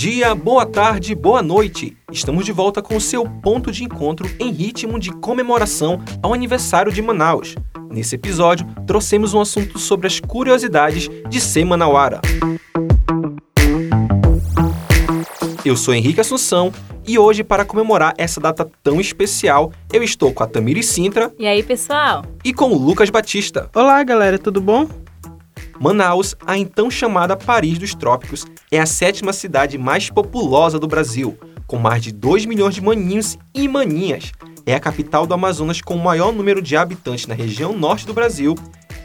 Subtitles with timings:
[0.00, 1.94] dia, boa tarde, boa noite.
[2.10, 6.90] Estamos de volta com o seu ponto de encontro em ritmo de comemoração ao aniversário
[6.90, 7.54] de Manaus.
[7.90, 12.18] Nesse episódio, trouxemos um assunto sobre as curiosidades de ser manauara.
[15.62, 16.72] Eu sou Henrique Assunção
[17.06, 21.46] e hoje, para comemorar essa data tão especial, eu estou com a Tamiri Sintra E
[21.46, 22.24] aí, pessoal?
[22.42, 23.68] e com o Lucas Batista.
[23.74, 24.88] Olá, galera, tudo bom?
[25.82, 31.38] Manaus, a então chamada Paris dos Trópicos, é a sétima cidade mais populosa do Brasil,
[31.66, 34.30] com mais de 2 milhões de maninhos e maninhas.
[34.66, 38.12] É a capital do Amazonas com o maior número de habitantes na região norte do
[38.12, 38.54] Brasil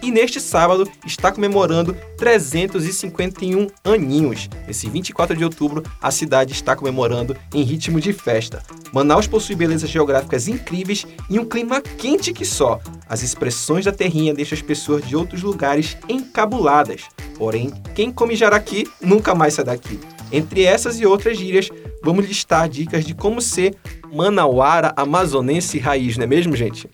[0.06, 4.48] e neste sábado está comemorando 351 aninhos.
[4.68, 8.62] Nesse 24 de outubro, a cidade está comemorando em ritmo de festa.
[8.94, 12.80] Manaus possui belezas geográficas incríveis e um clima quente que só.
[13.10, 17.06] As expressões da terrinha deixam as pessoas de outros lugares encabuladas.
[17.36, 20.00] Porém, quem come jaraqui nunca mais sai daqui.
[20.32, 21.70] Entre essas e outras gírias,
[22.04, 23.76] vamos listar dicas de como ser
[24.14, 26.88] manauara amazonense raiz, não é mesmo, gente?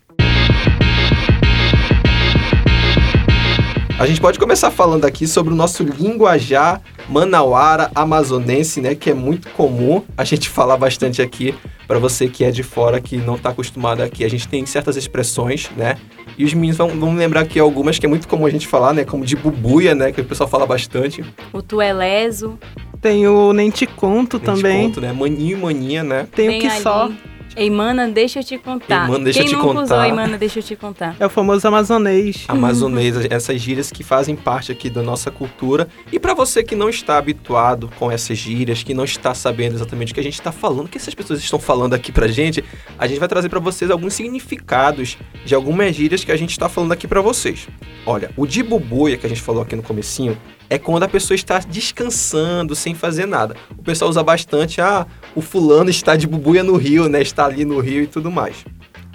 [4.02, 9.13] A gente pode começar falando aqui sobre o nosso linguajar manauara amazonense, né, que é
[9.13, 11.53] muito comum a gente falar bastante aqui
[11.88, 14.25] para você que é de fora que não está acostumado aqui.
[14.25, 15.97] A gente tem certas expressões, né?
[16.35, 18.91] E os meninos vão, vão lembrar aqui algumas que é muito comum a gente falar,
[18.91, 21.23] né, como de bubuia, né, que o pessoal fala bastante.
[21.53, 22.57] O tu é leso.
[22.99, 24.88] Tem o Nem Te Conto Nem te também.
[24.88, 25.13] conto, né?
[25.13, 26.27] Maninho e maninha, né?
[26.35, 26.81] Tem Vem o que ali.
[26.81, 27.11] só.
[27.55, 29.03] Ei, mana, deixa eu te contar.
[29.03, 29.95] Ei, mana, deixa Quem eu te nunca contar.
[29.95, 31.16] usou, ei, mana, deixa eu te contar.
[31.19, 32.45] É o famoso amazonês.
[32.47, 35.88] amazonesa, essas gírias que fazem parte aqui da nossa cultura.
[36.11, 40.11] E para você que não está habituado com essas gírias, que não está sabendo exatamente
[40.11, 42.63] o que a gente está falando, o que essas pessoas estão falando aqui pra gente,
[42.97, 46.69] a gente vai trazer para vocês alguns significados de algumas gírias que a gente está
[46.69, 47.67] falando aqui para vocês.
[48.05, 50.38] Olha, o de bubuia que a gente falou aqui no comecinho
[50.72, 53.58] é quando a pessoa está descansando, sem fazer nada.
[53.77, 55.05] O pessoal usa bastante, ah,
[55.36, 57.22] o fulano está de bubuia no rio, né?
[57.22, 58.63] Está ali no rio e tudo mais.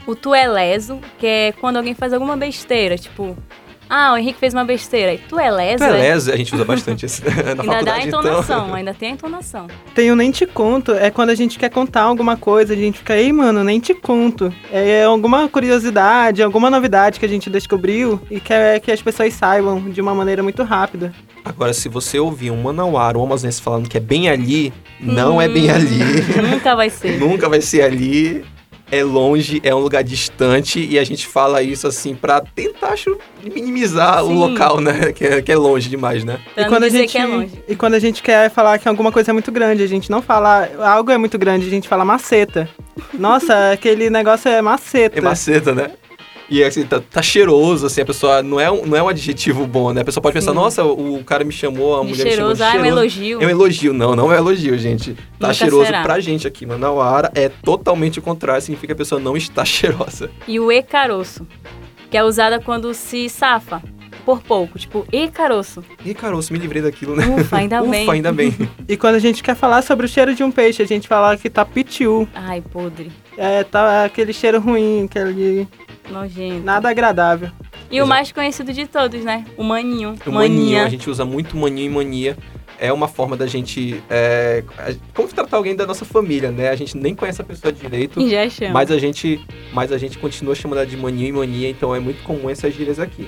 [0.06, 3.34] O tu é leso, que é quando alguém faz alguma besteira, tipo...
[3.88, 5.14] Ah, o Henrique fez uma besteira.
[5.14, 5.92] E tu é leso, é?
[5.92, 7.06] Beleza, a gente usa bastante
[7.56, 8.20] na Ainda dá a então.
[8.20, 9.68] entonação, ainda tem a entonação.
[9.94, 10.92] Tem o Nem Te Conto.
[10.92, 13.94] É quando a gente quer contar alguma coisa, a gente fica, ei, mano, nem te
[13.94, 14.52] conto.
[14.72, 19.88] É alguma curiosidade, alguma novidade que a gente descobriu e quer que as pessoas saibam
[19.88, 21.14] de uma maneira muito rápida.
[21.46, 25.48] Agora, se você ouvir um manauara, um amazonense falando que é bem ali, não é
[25.48, 26.00] bem ali.
[26.50, 27.20] Nunca vai ser.
[27.20, 28.44] Nunca vai ser ali.
[28.90, 33.18] É longe, é um lugar distante e a gente fala isso assim pra tentar acho,
[33.42, 34.34] minimizar o Sim.
[34.34, 35.12] local, né?
[35.12, 36.38] Que é, que é longe demais, né?
[36.54, 37.64] Pra e quando a gente que é longe.
[37.66, 40.22] e quando a gente quer falar que alguma coisa é muito grande, a gente não
[40.22, 42.68] fala algo é muito grande, a gente fala maceta.
[43.12, 45.18] Nossa, aquele negócio é maceta.
[45.18, 45.90] É maceta, né?
[46.48, 49.66] E assim, tá, tá cheiroso, assim, a pessoa não é, um, não é um adjetivo
[49.66, 50.02] bom, né?
[50.02, 50.56] A pessoa pode pensar, Sim.
[50.56, 52.84] nossa, o cara me chamou, a De mulher me chamou de cheiroso, ah, é um
[52.84, 53.42] elogio.
[53.42, 55.14] É um elogio, não, não é elogio, gente.
[55.14, 56.02] Tá Nunca cheiroso será.
[56.02, 60.30] pra gente aqui, Manauara é totalmente o contrário, significa que a pessoa não está cheirosa.
[60.46, 61.44] E o e caroço,
[62.10, 63.82] que é usada quando se safa
[64.24, 65.84] por pouco, tipo, e caroço.
[66.04, 67.26] Ih, caroço, me livrei daquilo, né?
[67.26, 68.02] Ufa, ainda bem.
[68.02, 68.54] Ufa, ainda bem.
[68.88, 71.36] E quando a gente quer falar sobre o cheiro de um peixe, a gente fala
[71.36, 72.28] que tá pitiu.
[72.34, 75.68] Ai, podre, É, tá aquele cheiro ruim, aquele
[76.10, 76.64] nojento.
[76.64, 77.50] nada agradável.
[77.90, 79.44] E o mais conhecido de todos, né?
[79.56, 80.14] O maninho.
[80.26, 80.84] O maninho, Maninha.
[80.84, 82.36] a gente usa muito maninho e mania.
[82.78, 84.02] É uma forma da gente.
[84.10, 84.62] É,
[85.14, 86.68] como tratar alguém da nossa família, né?
[86.68, 88.20] A gente nem conhece a pessoa direito.
[88.20, 88.72] E já chama.
[88.74, 89.40] Mas a gente,
[89.72, 92.74] mas a gente continua chamando ela de maninho e mania, então é muito comum essas
[92.74, 93.26] gírias aqui.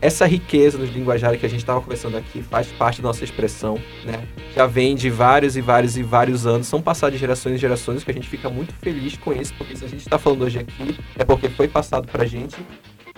[0.00, 3.78] Essa riqueza nos linguajares que a gente estava conversando aqui faz parte da nossa expressão,
[4.04, 4.28] né?
[4.54, 8.04] Já vem de vários e vários e vários anos, são passados de gerações e gerações,
[8.04, 10.60] que a gente fica muito feliz com isso, porque se a gente está falando hoje
[10.60, 12.56] aqui, é porque foi passado pra gente.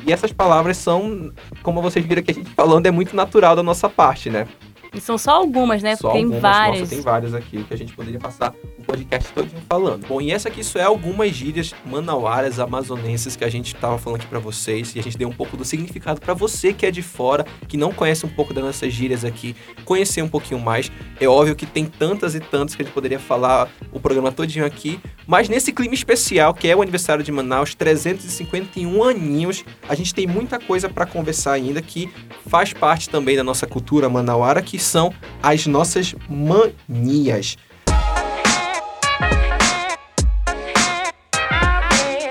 [0.06, 1.30] E essas palavras são,
[1.62, 4.48] como vocês viram aqui a gente falando, é muito natural da nossa parte, né?
[4.92, 5.96] E são só algumas, né?
[5.96, 6.80] Só tem algumas, várias.
[6.80, 10.06] Nossa, tem várias aqui que a gente poderia passar o podcast todo falando.
[10.06, 14.20] Bom, e essa aqui só é algumas gírias manauaras, amazonenses que a gente tava falando
[14.20, 16.90] aqui pra vocês e a gente deu um pouco do significado pra você que é
[16.90, 19.54] de fora, que não conhece um pouco das nossas gírias aqui,
[19.84, 20.90] conhecer um pouquinho mais.
[21.20, 24.64] É óbvio que tem tantas e tantas que a gente poderia falar o programa todinho
[24.64, 24.98] aqui,
[25.30, 30.26] mas nesse clima especial, que é o aniversário de Manaus, 351 aninhos, a gente tem
[30.26, 32.12] muita coisa pra conversar ainda que
[32.48, 37.56] faz parte também da nossa cultura manauara, que são as nossas manias.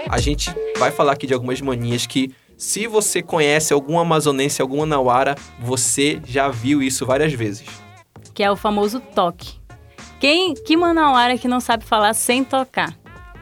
[0.09, 4.79] A gente vai falar aqui de algumas manias que, se você conhece algum amazonense, algum
[4.79, 7.65] manauara, você já viu isso várias vezes.
[8.33, 9.58] Que é o famoso toque.
[10.19, 12.93] Quem, que manauara que não sabe falar sem tocar?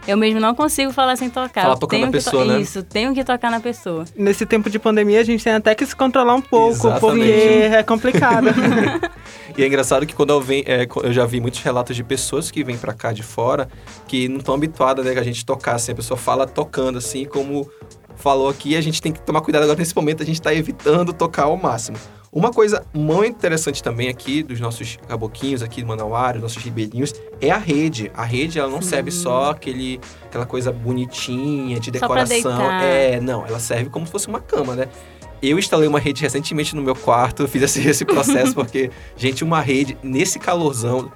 [0.07, 1.63] Eu mesmo não consigo falar sem tocar.
[1.63, 2.61] Falar tocando tenho na que to- pessoa, né?
[2.61, 4.05] Isso, tenho que tocar na pessoa.
[4.15, 7.01] Nesse tempo de pandemia, a gente tem até que se controlar um pouco, Exatamente.
[7.01, 8.47] porque é complicado.
[9.57, 12.51] E é engraçado que quando eu venho, é, eu já vi muitos relatos de pessoas
[12.51, 13.67] que vêm pra cá de fora
[14.07, 17.25] que não estão habituadas, né, que a gente tocar assim, a pessoa fala tocando assim,
[17.25, 17.67] como
[18.15, 21.11] falou aqui, a gente tem que tomar cuidado agora nesse momento, a gente tá evitando
[21.11, 21.97] tocar ao máximo.
[22.37, 27.11] Uma coisa muito interessante também aqui dos nossos caboquinhos aqui do Manauara, nossos ribeirinhos,
[27.41, 28.11] é a rede.
[28.13, 28.89] A rede, ela não Sim.
[28.89, 32.71] serve só aquele, aquela coisa bonitinha de decoração.
[32.79, 34.87] É, não, ela serve como se fosse uma cama, né?
[35.41, 39.59] Eu instalei uma rede recentemente no meu quarto, fiz esse, esse processo porque, gente, uma
[39.59, 41.11] rede nesse calorzão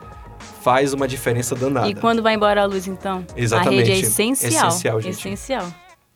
[0.64, 1.88] faz uma diferença danada.
[1.88, 3.24] E quando vai embora a luz, então?
[3.36, 3.76] Exatamente.
[3.76, 4.70] A rede é essencial.
[4.70, 5.20] Essencial, gente.
[5.20, 5.72] Essencial.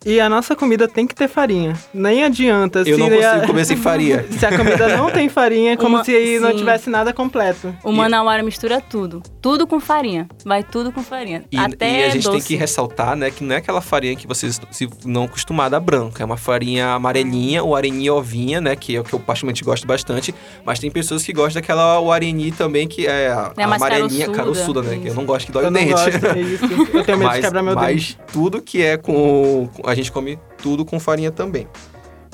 [0.05, 1.73] E a nossa comida tem que ter farinha.
[1.93, 2.79] Nem adianta.
[2.79, 4.25] Eu se não a- consigo comer sem farinha.
[4.37, 6.57] Se a comida não tem farinha, é como Uma- se não sim.
[6.57, 7.75] tivesse nada completo.
[7.83, 9.23] O Manauara mistura tudo.
[9.41, 10.27] Tudo com farinha.
[10.45, 11.43] Vai tudo com farinha.
[11.51, 12.37] E, Até e a gente doce.
[12.37, 15.79] tem que ressaltar, né, que não é aquela farinha que vocês se não acostumada a
[15.79, 19.63] branca, é uma farinha amarelinha, o areni ovinha, né, que é o que eu particularmente
[19.63, 23.63] gosto bastante, mas tem pessoas que gostam daquela o areni também, que é a, É
[23.63, 25.79] a mais amarelinha, caroçuda, caroçuda, né, que eu não gosto que dói Eu o não
[25.79, 25.91] dente.
[25.93, 26.65] gosto, é isso.
[26.65, 28.17] Eu tenho medo de mas, quebrar meu dente.
[28.17, 31.67] mas tudo que é com, com- a gente come tudo com farinha também.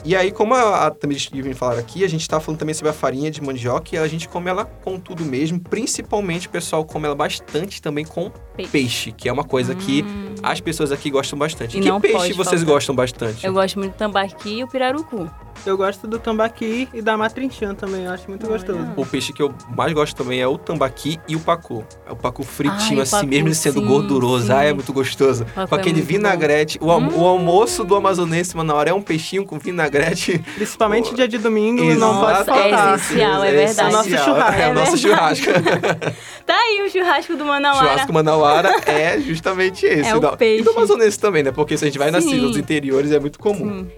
[0.03, 2.73] E aí, como a, a Tamires e me falaram aqui, a gente tá falando também
[2.73, 5.59] sobre a farinha de mandioca e a gente come ela com tudo mesmo.
[5.59, 8.71] Principalmente o pessoal come ela bastante também com Peixe.
[8.71, 10.35] peixe, que é uma coisa que Hum.
[10.43, 11.77] as pessoas aqui gostam bastante.
[11.77, 12.65] E que não peixe vocês faltar.
[12.75, 13.45] gostam bastante?
[13.45, 15.29] Eu gosto muito do tambaqui e o pirarucu.
[15.63, 18.53] Eu gosto do tambaqui e da matrinchã também, eu acho muito Olha.
[18.57, 18.79] gostoso.
[18.95, 21.85] O peixe que eu mais gosto também é o tambaqui e o pacu.
[22.07, 24.47] É o pacu fritinho, Ai, o assim, pacu, mesmo ele sendo sim, gorduroso.
[24.47, 24.53] sim.
[24.53, 25.45] Ah, é muito gostoso.
[25.69, 26.07] Com é aquele bom.
[26.07, 26.79] vinagrete.
[26.81, 27.09] O, Hum.
[27.15, 30.39] o almoço do amazonense, mano, na hora é um peixinho com vinagrete.
[30.55, 32.95] Principalmente dia de domingo, não Nossa, pode é faltar.
[32.95, 33.79] essencial, é verdade.
[33.81, 34.61] É o nosso churrasco.
[34.61, 35.45] É o nosso É churrasco.
[36.45, 37.87] Tá aí o churrasco do Manauara.
[37.89, 40.09] churrasco manauara é justamente esse.
[40.09, 40.61] É o Não, peixe.
[40.61, 41.51] E do amazonense também, né?
[41.51, 43.85] Porque se a gente vai nas nos interiores é muito comum.
[43.85, 43.91] Sim.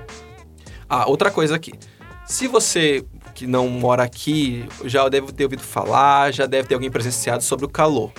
[0.90, 1.72] Ah, outra coisa aqui.
[2.26, 3.04] Se você
[3.34, 7.66] que não mora aqui já deve ter ouvido falar, já deve ter alguém presenciado sobre
[7.66, 8.12] o calor.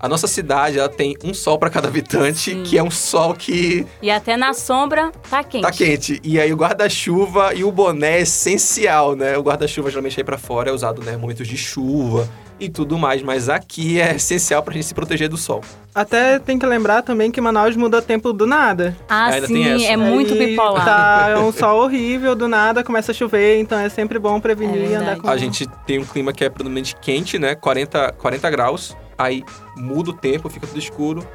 [0.00, 2.62] A nossa cidade ela tem um sol para cada habitante, Sim.
[2.64, 5.62] que é um sol que E até na sombra tá quente.
[5.62, 6.20] tá quente.
[6.24, 9.38] E aí o guarda-chuva e o boné é essencial, né?
[9.38, 12.28] O guarda-chuva geralmente aí para fora é usado, né, momentos de chuva
[12.60, 15.60] e tudo mais, mas aqui é essencial pra gente se proteger do sol.
[15.94, 18.96] Até tem que lembrar também que Manaus muda tempo do nada.
[19.08, 19.92] Ah, Ainda tem sim, essa.
[19.92, 20.84] é muito Aí bipolar.
[20.84, 24.82] Tá é um sol horrível, do nada começa a chover, então é sempre bom prevenir
[24.82, 25.28] É e andar com...
[25.28, 27.54] A gente tem um clima que é predominantemente quente, né?
[27.54, 28.96] 40, 40 graus.
[29.16, 29.44] Aí
[29.76, 31.26] muda o tempo, fica tudo escuro.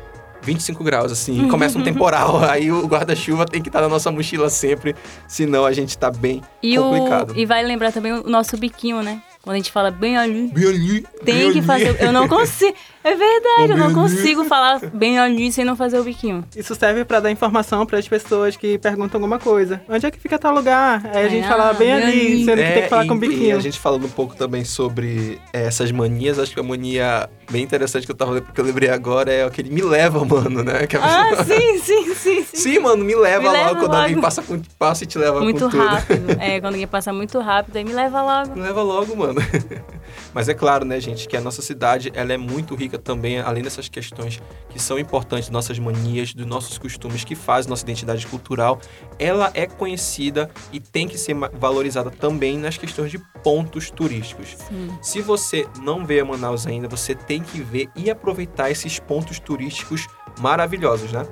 [0.41, 2.39] 25 graus, assim, e começa um temporal.
[2.49, 4.95] Aí o guarda-chuva tem que estar na nossa mochila sempre,
[5.27, 7.31] senão a gente tá bem E, complicado.
[7.33, 9.21] o, e vai lembrar também o nosso biquinho, né?
[9.41, 11.61] Quando a gente fala bem ali, Bem ali, tem bem que ali.
[11.67, 11.95] fazer.
[12.01, 12.75] Eu não consigo.
[13.01, 16.43] É verdade, eu não consigo falar bem ali sem não fazer o biquinho.
[16.55, 19.81] Isso serve pra dar informação para as pessoas que perguntam alguma coisa.
[19.87, 21.01] Onde é que fica tal lugar?
[21.05, 22.45] Aí a É, gente ah, fala bem bem ali, ali.
[22.45, 23.45] sendo que tem que falar É, com e- biquinho.
[23.45, 27.29] E a gente falando um pouco também sobre é, essas manias, acho que a mania
[27.49, 30.85] bem interessante que eu, tava, que eu lembrei agora é aquele me leva, mano, né?
[30.87, 32.57] Que a Ah, pessoa- sim, sim, sim, sim.
[32.57, 33.95] Sim, mano, me leva Me leva quando logo.
[33.95, 35.83] alguém passa, com, passa e te leva Muito com tudo.
[35.83, 36.27] rápido.
[36.39, 38.55] É, quando alguém passa muito rápido, aí me leva logo.
[38.55, 39.39] Me leva logo, mano.
[40.33, 43.63] Mas é claro, né, gente, que a nossa cidade ela é muito rica também, além
[43.63, 48.79] dessas questões que são importantes, nossas manias, dos nossos costumes, que fazem nossa identidade cultural.
[49.17, 54.55] Ela é conhecida e tem que ser valorizada também nas questões de pontos turísticos.
[54.67, 54.97] Sim.
[55.01, 59.39] Se você não veio a Manaus ainda, você tem que ver e aproveitar esses pontos
[59.39, 60.07] turísticos
[60.39, 61.25] maravilhosos, né?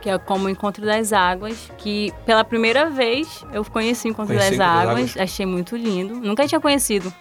[0.00, 4.34] Que é como o Encontro das Águas, que pela primeira vez eu conheci o Encontro
[4.34, 5.16] Conheci das Encontro das Águas, Águas.
[5.16, 6.14] achei muito lindo.
[6.16, 7.12] Nunca tinha conhecido.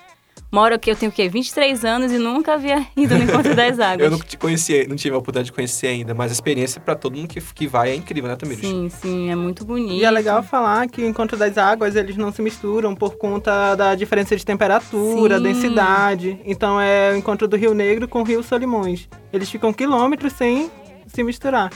[0.53, 1.27] Moro aqui, eu tenho o quê?
[1.27, 4.01] 23 anos e nunca havia ido no Encontro das Águas.
[4.01, 6.93] Eu não te conheci, não tive a oportunidade de conhecer ainda, mas a experiência para
[6.93, 8.63] todo mundo que, que vai é incrível, né, Tamires?
[8.63, 9.95] Sim, sim, é muito bonito.
[9.95, 13.73] E é legal falar que o encontro das águas eles não se misturam por conta
[13.73, 15.43] da diferença de temperatura, Sim.
[15.43, 16.39] densidade.
[16.45, 19.09] Então é o encontro do Rio Negro com o Rio Solimões.
[19.33, 20.69] Eles ficam quilômetros sem
[21.07, 21.71] se misturar.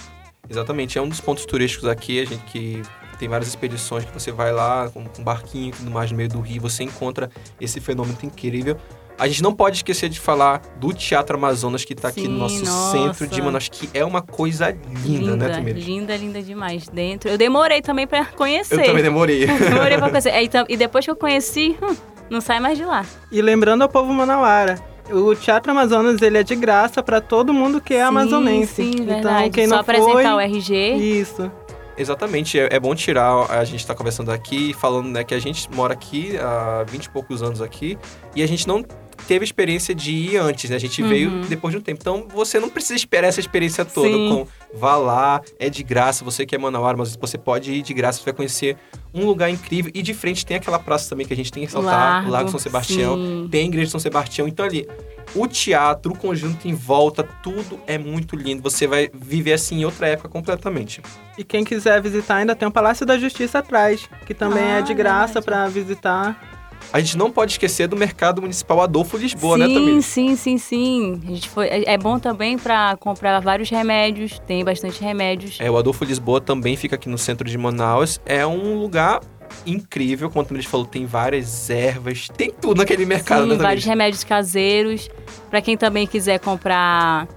[0.47, 2.83] Exatamente, é um dos pontos turísticos aqui, a gente que
[3.17, 6.29] tem várias expedições que você vai lá com, com barquinho e tudo mais no meio
[6.29, 8.77] do rio, você encontra esse fenômeno incrível.
[9.19, 12.63] A gente não pode esquecer de falar do Teatro Amazonas que está aqui no nosso
[12.63, 12.91] nossa.
[12.91, 15.83] centro de Manaus, que é uma coisa linda, né, Tamires?
[15.83, 16.87] linda, linda demais.
[16.87, 17.27] Dentro.
[17.27, 18.79] Eu demorei também pra conhecer.
[18.79, 19.47] Eu também demorei.
[19.49, 20.29] demorei pra conhecer.
[20.29, 21.95] É, então, e depois que eu conheci, hum,
[22.29, 23.03] não sai mais de lá.
[23.31, 27.81] E lembrando ao povo manauara, o Teatro Amazonas ele é de graça para todo mundo
[27.81, 28.75] que é Sim, amazonense.
[28.75, 29.49] Sim, então verdade.
[29.49, 30.93] quem Só não apresentar foi, o RG.
[30.93, 31.51] isso.
[31.97, 35.67] Exatamente, é, é bom tirar, a gente tá conversando aqui, falando né, que a gente
[35.71, 37.97] mora aqui há 20 e poucos anos aqui,
[38.35, 38.85] e a gente não
[39.25, 40.75] teve a experiência de ir antes, né?
[40.75, 41.09] A gente Uhum.
[41.09, 41.99] veio depois de um tempo.
[42.01, 44.07] Então você não precisa esperar essa experiência toda.
[44.09, 44.29] Sim.
[44.29, 44.47] Com,
[44.77, 46.23] vá lá, é de graça.
[46.23, 48.77] Você que é Manauara, mas você pode ir de graça, você vai conhecer
[49.13, 49.91] um lugar incrível.
[49.95, 52.59] E de frente tem aquela praça também que a gente tem que ressaltar, Largo, São
[52.59, 53.15] Sebastião.
[53.15, 53.47] sim.
[53.49, 54.47] Tem a Igreja de São Sebastião.
[54.47, 54.87] Então ali,
[55.35, 58.61] o teatro, o conjunto em volta, tudo é muito lindo.
[58.61, 61.01] Você vai viver assim em outra época completamente.
[61.37, 64.81] E quem quiser visitar, ainda tem o Palácio da Justiça atrás, que também Ah, é
[64.81, 66.56] de graça pra visitar.
[66.91, 70.01] A gente não pode esquecer do Mercado Municipal Adolfo Lisboa, sim, né, Tamir?
[70.01, 71.21] sim, sim, sim.
[71.25, 74.39] A gente foi, é é bom também pra comprar vários remédios.
[74.39, 75.57] Tem bastante remédios.
[75.59, 78.21] É, o Adolfo Lisboa também fica aqui no centro de Manaus.
[78.25, 79.19] É um lugar
[79.65, 83.85] incrível, como a Tamires falou, tem várias ervas, tem tudo naquele mercado, Sim, né, vários
[83.85, 85.09] remédios caseiros.
[85.49, 87.27] Pra quem também quiser comprar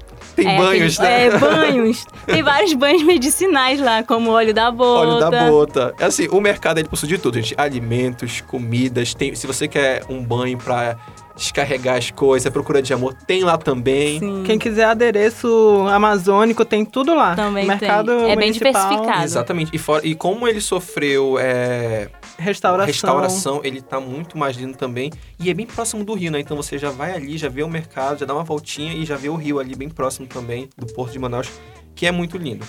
[0.42, 1.36] Tem é, banhos, aquele- né?
[1.36, 2.06] É, banhos.
[2.26, 5.08] Tem vários banhos medicinais lá, como óleo da bota.
[5.08, 5.94] Óleo da bota.
[5.98, 7.54] É assim, o mercado ele possui de tudo, gente.
[7.56, 10.96] Alimentos, comidas, tem, se você quer um banho pra
[11.36, 14.18] descarregar as coisas, procura de amor, tem lá também.
[14.18, 14.42] Sim.
[14.44, 17.34] Quem quiser adereço amazônico, tem tudo lá.
[17.34, 18.30] Também Mercado tem.
[18.30, 19.24] É bem diversificado.
[19.24, 19.70] Exatamente.
[19.74, 22.08] E, fora, e como ele sofreu é,
[22.38, 22.86] Restauração.
[22.86, 25.10] restauração, ele tá muito mais lindo também.
[25.38, 26.40] E é bem próximo do rio, né?
[26.40, 29.16] Então você já vai ali, já vê o mercado, já dá uma voltinha e já
[29.16, 31.50] vê o rio ali bem próximo também do Porto de Manaus,
[31.94, 32.66] que é muito lindo.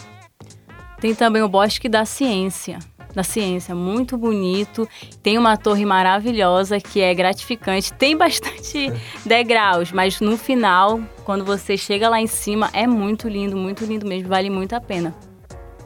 [1.01, 2.77] Tem também o Bosque da Ciência.
[3.15, 4.88] Da Ciência, muito bonito.
[5.24, 7.91] Tem uma torre maravilhosa que é gratificante.
[7.91, 8.93] Tem bastante
[9.25, 14.08] degraus, mas no final, quando você chega lá em cima, é muito lindo, muito lindo
[14.08, 14.29] mesmo.
[14.29, 15.13] Vale muito a pena.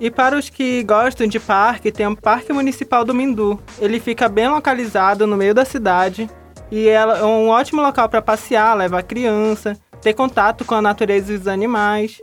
[0.01, 3.57] E para os que gostam de parque, tem o Parque Municipal do Mindu.
[3.79, 6.29] Ele fica bem localizado no meio da cidade
[6.69, 11.37] e é um ótimo local para passear, levar criança, ter contato com a natureza e
[11.37, 12.19] os animais.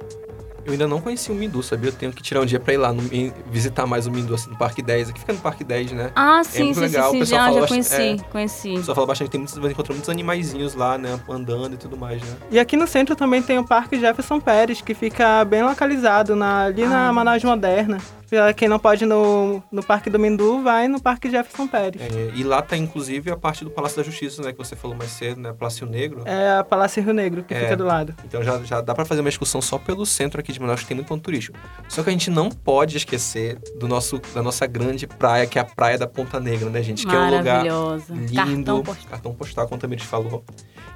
[0.65, 1.89] Eu ainda não conheci o Mindu, sabia?
[1.91, 3.03] Eu tenho que tirar um dia pra ir lá no-
[3.51, 5.11] visitar mais o Mindu, assim, no Parque 10.
[5.11, 6.13] Aqui fica no Parque 10, né?
[6.15, 7.19] Ah, sim, muito sim, legal, o sim, sim.
[7.21, 8.71] pessoal Já, fala já bastante- conheci, conheci.
[8.75, 11.19] O pessoal fala bastante, tem muitos, você encontra muitos animaizinhos lá, né?
[11.29, 12.37] Andando e tudo mais, né?
[12.51, 16.65] E aqui no centro também tem o Parque Jefferson Pérez, que fica bem localizado na-
[16.67, 17.13] ali na Ah.
[17.13, 17.99] Manaus Moderna.
[18.33, 22.01] Pra Quem não pode ir no, no Parque do Mindu, vai no Parque Jefferson Pérez.
[22.01, 24.53] É, e lá tá, inclusive, a parte do Palácio da Justiça, né?
[24.53, 25.53] Que você falou mais cedo, né?
[25.53, 26.23] Palácio Negro.
[26.25, 27.61] É a Palácio Rio Negro, que É.
[27.61, 28.15] fica do lado.
[28.25, 30.87] Então já, já dá pra fazer uma excursão só pelo centro aqui de Manaus, que
[30.87, 31.59] tem muito ponto turístico.
[31.91, 35.61] Só que a gente não pode esquecer do nosso, da nossa grande praia, que é
[35.61, 37.07] a Praia da Ponta Negra, né, gente?
[37.07, 38.35] Que é um lugar lindo.
[38.35, 39.11] Cartão postal.
[39.11, 40.43] Cartão postal, como também a gente falou.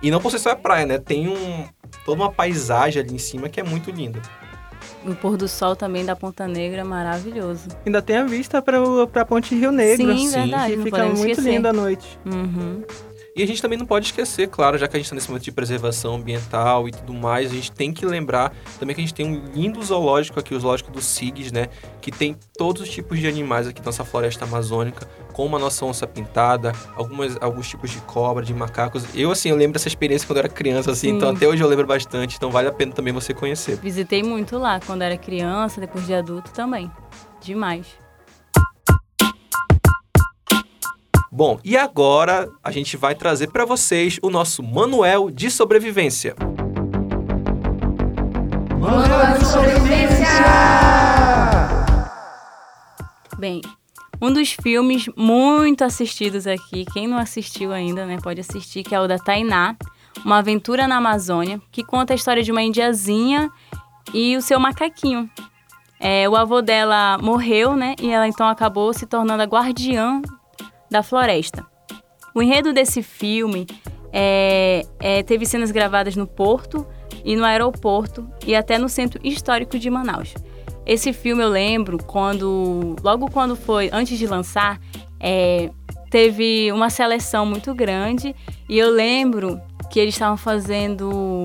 [0.01, 0.97] E não por ser só a praia, né?
[0.97, 1.67] Tem um,
[2.03, 4.23] toda uma paisagem ali em cima que é muito linda.
[5.07, 7.69] O pôr do sol também da Ponta Negra é maravilhoso.
[7.85, 10.13] Ainda tem a vista para a Ponte Rio Negro.
[10.13, 10.77] Sim, sim, verdade.
[10.77, 11.51] que fica muito esquecer.
[11.51, 12.19] linda à noite.
[12.27, 12.83] Uhum.
[13.37, 15.45] E a gente também não pode esquecer, claro, já que a gente está nesse momento
[15.45, 19.13] de preservação ambiental e tudo mais, a gente tem que lembrar também que a gente
[19.13, 21.69] tem um lindo zoológico aqui, o zoológico do SIGS, né?
[22.01, 25.85] Que tem todos os tipos de animais aqui na nossa floresta amazônica, como a nossa
[25.85, 29.05] onça pintada, algumas, alguns tipos de cobra, de macacos.
[29.15, 31.17] Eu, assim, eu lembro dessa experiência quando eu era criança, assim, Sim.
[31.17, 33.77] então até hoje eu lembro bastante, então vale a pena também você conhecer.
[33.77, 36.91] Visitei muito lá quando era criança, depois de adulto também.
[37.43, 38.06] Demais.
[41.37, 46.35] Bom, e agora a gente vai trazer para vocês o nosso manual de sobrevivência.
[53.39, 53.61] Bem,
[54.19, 58.99] um dos filmes muito assistidos aqui, quem não assistiu ainda, né, pode assistir, que é
[58.99, 59.77] o da Tainá,
[60.25, 63.51] Uma Aventura na Amazônia, que conta a história de uma indiazinha
[64.15, 65.29] e o seu macaquinho.
[66.01, 70.23] É, o avô dela morreu, né, e ela então acabou se tornando a guardiã
[70.97, 71.67] da floresta.
[72.35, 73.67] O enredo desse filme
[74.11, 76.87] é, é, teve cenas gravadas no porto
[77.23, 80.35] e no aeroporto e até no centro histórico de Manaus.
[80.87, 84.81] Esse filme eu lembro quando, logo quando foi, antes de lançar,
[85.21, 85.71] é,
[86.11, 88.35] teve uma seleção muito grande
[88.69, 89.61] e eu lembro
[89.91, 91.45] que eles estavam fazendo,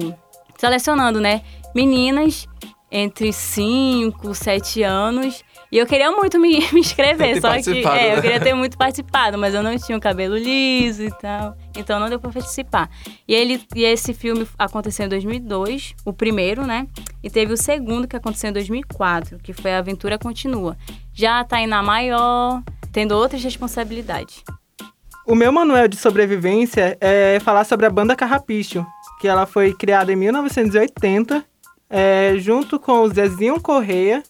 [0.58, 1.41] selecionando, né,
[1.75, 2.48] meninas
[2.89, 8.18] entre 5, 7 anos e eu queria muito me, me inscrever, só que é, né?
[8.18, 12.00] eu queria ter muito participado, mas eu não tinha o cabelo liso e tal, então
[12.00, 12.90] não deu pra participar.
[13.25, 16.88] E, ele, e esse filme aconteceu em 2002, o primeiro, né?
[17.24, 20.75] E teve o segundo que aconteceu em 2004, que foi A Aventura Continua.
[21.13, 22.62] Já tá na maior,
[22.92, 24.44] tendo outras responsabilidades.
[25.25, 28.86] O meu manual de sobrevivência é falar sobre a banda Carrapicho,
[29.22, 31.46] que ela foi criada em 1980,
[31.90, 34.24] é, junto com o Zezinho Correia,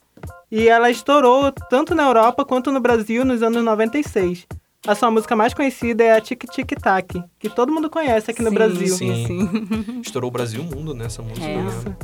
[0.51, 4.45] e ela estourou tanto na Europa quanto no Brasil nos anos 96.
[4.87, 8.41] A sua música mais conhecida é a Tic Tic Tac, que todo mundo conhece aqui
[8.41, 8.87] no Sim, Brasil.
[8.95, 9.25] sim.
[9.27, 10.01] Sim.
[10.03, 11.57] Estourou o Brasil e o mundo nessa música, É.
[11.61, 11.95] né?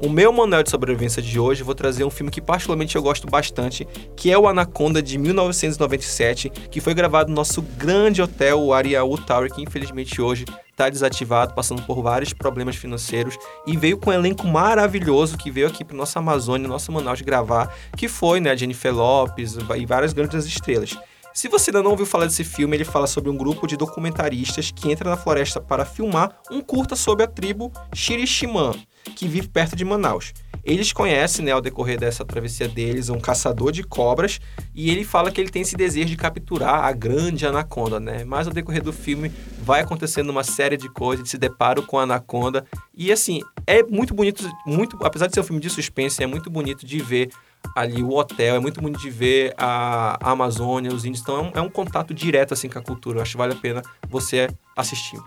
[0.00, 3.02] O meu manual de sobrevivência de hoje, eu vou trazer um filme que particularmente eu
[3.02, 3.84] gosto bastante,
[4.16, 9.18] que é o Anaconda de 1997, que foi gravado no nosso grande hotel, o Ariaú
[9.18, 10.44] Tower, que infelizmente hoje
[10.78, 15.66] está desativado, passando por vários problemas financeiros e veio com um elenco maravilhoso que veio
[15.66, 20.12] aqui para nossa Amazônia, nosso Manaus gravar, que foi, né, a Jennifer Lopes e várias
[20.12, 20.96] grandes estrelas.
[21.34, 24.70] Se você ainda não ouviu falar desse filme, ele fala sobre um grupo de documentaristas
[24.70, 28.72] que entra na floresta para filmar um curta sobre a tribo Xiriximã,
[29.08, 30.32] que vive perto de Manaus.
[30.64, 34.40] Eles conhecem, né, ao decorrer dessa travessia deles, um caçador de cobras,
[34.74, 38.24] e ele fala que ele tem esse desejo de capturar a grande anaconda, né?
[38.24, 41.98] Mas ao decorrer do filme vai acontecendo uma série de coisas, de se deparo com
[41.98, 46.22] a anaconda, e assim, é muito bonito, muito, apesar de ser um filme de suspense,
[46.22, 47.30] é muito bonito de ver
[47.74, 51.22] ali o hotel, é muito bonito de ver a, a Amazônia, os índios.
[51.22, 53.18] Então é um, é um, contato direto assim com a cultura.
[53.18, 55.18] Eu acho que vale a pena você assistir.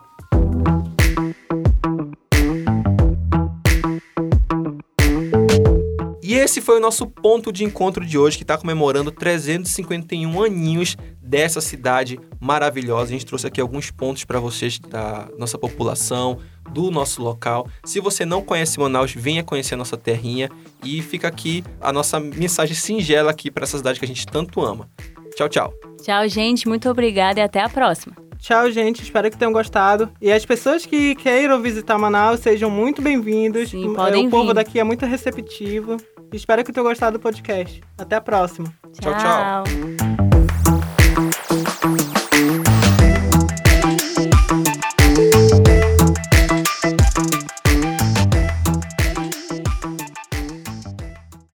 [6.31, 10.95] E esse foi o nosso ponto de encontro de hoje, que está comemorando 351 aninhos
[11.21, 13.09] dessa cidade maravilhosa.
[13.09, 16.39] A gente trouxe aqui alguns pontos para vocês da nossa população,
[16.71, 17.67] do nosso local.
[17.83, 20.49] Se você não conhece Manaus, venha conhecer a nossa terrinha
[20.81, 24.61] e fica aqui a nossa mensagem singela aqui para essa cidade que a gente tanto
[24.61, 24.89] ama.
[25.35, 25.73] Tchau, tchau.
[26.01, 26.65] Tchau, gente.
[26.65, 28.15] Muito obrigada e até a próxima.
[28.39, 29.03] Tchau, gente.
[29.03, 30.09] Espero que tenham gostado.
[30.21, 33.73] E as pessoas que queiram visitar Manaus sejam muito bem-vindos.
[33.73, 33.93] O
[34.29, 34.53] povo vir.
[34.53, 35.97] daqui é muito receptivo.
[36.31, 37.81] Espero que tenham gostado do podcast.
[37.97, 38.73] Até a próxima.
[38.99, 40.30] Tchau, tchau.